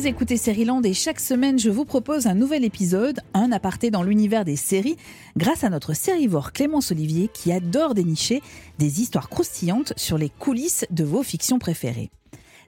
[0.00, 4.02] Vous écoutez Land et chaque semaine je vous propose un nouvel épisode, un aparté dans
[4.02, 4.96] l'univers des séries,
[5.36, 8.40] grâce à notre sérivore Clémence Olivier qui adore dénicher
[8.78, 12.10] des histoires croustillantes sur les coulisses de vos fictions préférées.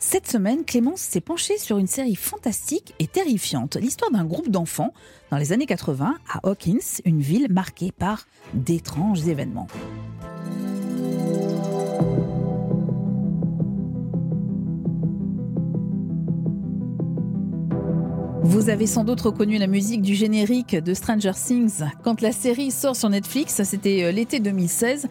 [0.00, 4.92] Cette semaine, Clémence s'est penchée sur une série fantastique et terrifiante, l'histoire d'un groupe d'enfants
[5.30, 9.68] dans les années 80 à Hawkins, une ville marquée par d'étranges événements.
[18.50, 21.84] Vous avez sans doute reconnu la musique du générique de Stranger Things.
[22.02, 25.06] Quand la série sort sur Netflix, c'était euh, l'été 2016,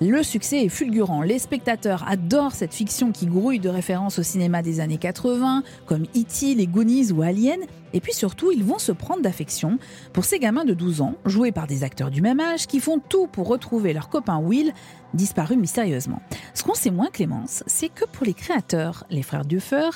[0.00, 1.22] le succès est fulgurant.
[1.22, 6.04] Les spectateurs adorent cette fiction qui grouille de références au cinéma des années 80, comme
[6.16, 7.58] E.T., les Goonies ou Alien.
[7.94, 9.80] Et puis surtout, ils vont se prendre d'affection
[10.12, 13.00] pour ces gamins de 12 ans, joués par des acteurs du même âge, qui font
[13.00, 14.72] tout pour retrouver leur copain Will,
[15.14, 16.22] disparu mystérieusement.
[16.54, 19.90] Ce qu'on sait moins, Clémence, c'est que pour les créateurs, les frères Duffer,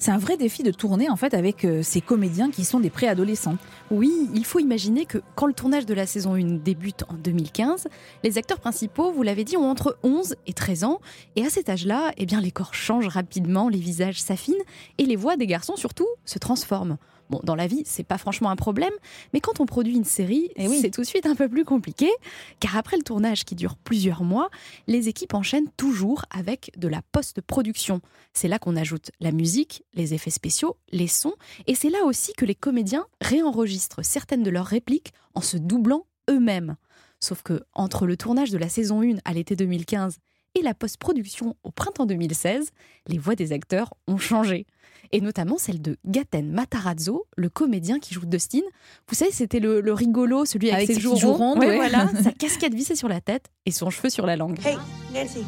[0.00, 2.88] c'est un vrai défi de tourner en fait avec euh, ces comédiens qui sont des
[2.88, 3.58] préadolescents.
[3.90, 7.86] Oui, il faut imaginer que quand le tournage de la saison 1 débute en 2015,
[8.24, 11.00] les acteurs principaux, vous l'avez dit, ont entre 11 et 13 ans.
[11.36, 14.54] Et à cet âge-là, eh bien, les corps changent rapidement, les visages s'affinent
[14.96, 16.96] et les voix des garçons surtout se transforment.
[17.30, 18.92] Bon, dans la vie, c'est pas franchement un problème,
[19.32, 22.10] mais quand on produit une série, eh c'est tout de suite un peu plus compliqué,
[22.58, 24.50] car après le tournage qui dure plusieurs mois,
[24.88, 28.00] les équipes enchaînent toujours avec de la post-production.
[28.34, 31.34] C'est là qu'on ajoute la musique, les effets spéciaux, les sons,
[31.68, 36.06] et c'est là aussi que les comédiens réenregistrent certaines de leurs répliques en se doublant
[36.28, 36.76] eux-mêmes.
[37.20, 40.18] Sauf que entre le tournage de la saison 1 à l'été 2015
[40.54, 42.70] et la post-production au printemps 2016,
[43.06, 44.66] les voix des acteurs ont changé.
[45.12, 48.60] Et notamment celle de Gaten Matarazzo, le comédien qui joue Dustin.
[49.08, 51.64] Vous savez, c'était le, rigolo, celui avec, ses, joues rondes.
[51.64, 54.58] voilà, sa casquette vissée sur la tête et son cheveu sur la langue.
[54.64, 54.76] Hey,
[55.12, 55.44] Nancy,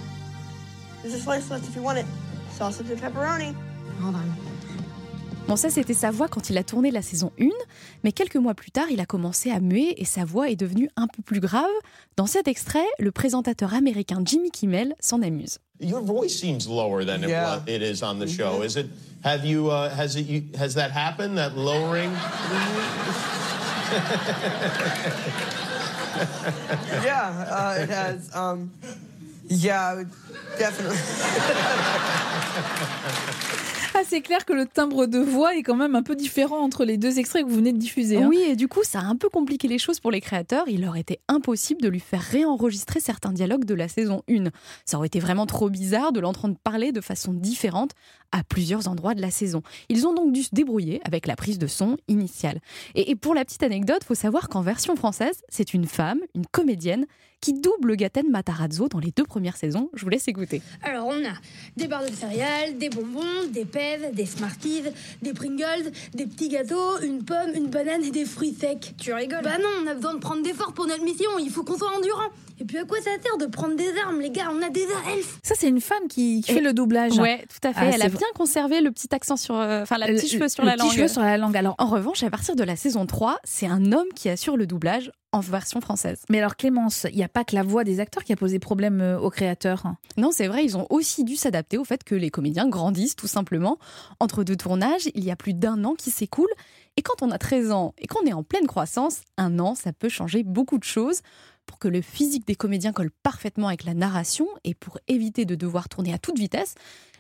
[1.02, 2.06] there's a slice left if you want it.
[2.56, 3.54] Sausage and pepperoni.
[4.00, 4.51] Hold on.
[5.48, 7.46] Bon, ça, c'était sa voix quand il a tourné la saison 1,
[8.04, 10.88] mais quelques mois plus tard, il a commencé à muer et sa voix est devenue
[10.96, 11.68] un peu plus grave.
[12.16, 15.58] Dans cet extrait, le présentateur américain Jimmy Kimmel s'en amuse.
[15.80, 17.60] Your voice seems lower than yeah.
[17.66, 18.62] it is on the show.
[18.62, 18.86] Is it?
[19.24, 19.68] Have you?
[19.68, 20.54] Uh, has it?
[20.56, 21.36] Has that happened?
[21.36, 22.12] That lowering?
[27.02, 28.30] yeah, uh, it has.
[28.32, 28.70] Um,
[29.48, 30.04] yeah,
[30.56, 30.98] definitely.
[34.02, 36.84] Ah, c'est clair que le timbre de voix est quand même un peu différent entre
[36.84, 38.22] les deux extraits que vous venez de diffuser.
[38.22, 38.26] Hein.
[38.26, 40.64] Oui, et du coup, ça a un peu compliqué les choses pour les créateurs.
[40.66, 44.44] Il leur était impossible de lui faire réenregistrer certains dialogues de la saison 1.
[44.86, 47.92] Ça aurait été vraiment trop bizarre de l'entendre parler de façon différente
[48.32, 49.62] à plusieurs endroits de la saison.
[49.88, 52.60] Ils ont donc dû se débrouiller avec la prise de son initiale.
[52.94, 57.06] Et, pour la petite anecdote, faut savoir qu'en version française, c'est une femme, une comédienne,
[57.40, 59.90] qui double Gaten Matarazzo dans les deux premières saisons.
[59.94, 60.62] Je vous laisse écouter.
[60.82, 61.34] Alors, on a
[61.76, 63.64] des barres de céréales, des bonbons, des
[64.12, 64.82] des Smarties,
[65.22, 68.94] des Pringles, des petits gâteaux, une pomme, une banane et des fruits secs.
[68.98, 71.30] Tu rigoles Bah non, on a besoin de prendre des forces pour notre mission.
[71.38, 72.28] Il faut qu'on soit endurant.
[72.60, 74.86] Et puis à quoi ça sert de prendre des armes, les gars On a des
[75.14, 75.38] elfes.
[75.42, 77.18] Ça, c'est une femme qui, fait le doublage.
[77.18, 77.80] Ouais, tout à fait.
[77.80, 80.64] Ah, Elle a bien conservé le petit accent sur, euh, enfin, la petite cheveux sur
[80.64, 80.88] la langue.
[80.88, 81.56] Petit cheveu sur la langue.
[81.56, 84.66] Alors, en revanche, à partir de la saison 3, c'est un homme qui assure le
[84.66, 86.22] doublage en version française.
[86.28, 88.58] Mais alors Clémence, il n'y a pas que la voix des acteurs qui a posé
[88.58, 89.84] problème euh, aux créateurs.
[90.16, 93.26] Non, c'est vrai, ils ont aussi dû s'adapter au fait que les comédiens grandissent tout
[93.26, 93.78] simplement.
[94.20, 96.50] Entre deux tournages, il y a plus d'un an qui s'écoule.
[96.96, 99.92] Et quand on a 13 ans et qu'on est en pleine croissance, un an, ça
[99.92, 101.20] peut changer beaucoup de choses.
[101.64, 105.54] Pour que le physique des comédiens colle parfaitement avec la narration et pour éviter de
[105.54, 106.74] devoir tourner à toute vitesse,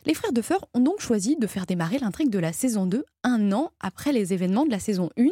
[0.04, 3.52] les frères Duffer ont donc choisi de faire démarrer l'intrigue de la saison 2 un
[3.52, 5.26] an après les événements de la saison 1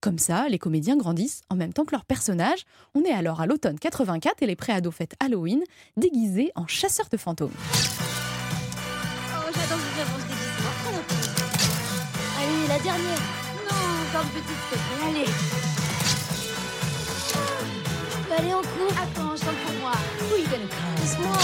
[0.00, 2.64] comme ça, les comédiens grandissent en même temps que leurs personnages.
[2.94, 5.62] On est alors à l'automne 84 et les préados fêtent Halloween,
[5.96, 7.50] déguisés en chasseurs de fantômes.
[7.54, 10.76] Oh, j'adore vraiment ce déguisement.
[12.38, 13.20] Allez, la dernière.
[13.68, 13.76] Non,
[14.08, 14.78] encore une petite, s'il.
[15.08, 15.30] Allez.
[17.34, 18.94] Oh, allez, en cours.
[19.02, 19.92] Attends, chante pour moi.
[20.32, 20.44] Oui,
[21.00, 21.38] doucement.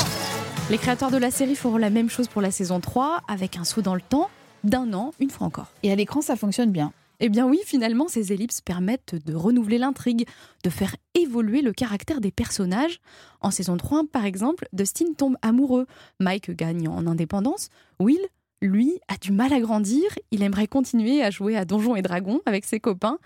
[0.71, 3.65] Les créateurs de la série feront la même chose pour la saison 3, avec un
[3.65, 4.30] saut dans le temps
[4.62, 5.72] d'un an, une fois encore.
[5.82, 6.92] Et à l'écran, ça fonctionne bien.
[7.24, 10.27] Eh bien oui, finalement, ces ellipses permettent de renouveler l'intrigue,
[10.65, 12.98] de faire évoluer le caractère des personnages.
[13.41, 15.86] En saison 3, par exemple, Dustin tombe amoureux,
[16.19, 17.69] Mike gagne en indépendance,
[18.01, 18.19] Will,
[18.60, 20.03] lui, a du mal à grandir,
[20.33, 23.19] il aimerait continuer à jouer à Donjons et Dragons avec ses copains.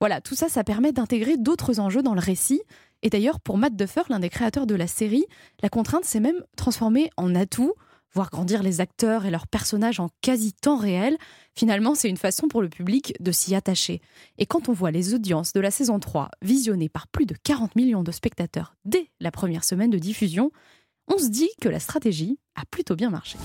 [0.00, 2.62] Voilà, tout ça, ça permet d'intégrer d'autres enjeux dans le récit.
[3.02, 5.24] Et d'ailleurs, pour Matt Duffer, l'un des créateurs de la série,
[5.62, 7.74] la contrainte s'est même transformée en atout
[8.16, 11.18] voir grandir les acteurs et leurs personnages en quasi temps réel,
[11.54, 14.00] finalement c'est une façon pour le public de s'y attacher.
[14.38, 17.76] Et quand on voit les audiences de la saison 3 visionnées par plus de 40
[17.76, 20.50] millions de spectateurs dès la première semaine de diffusion,
[21.08, 23.38] on se dit que la stratégie a plutôt bien marché.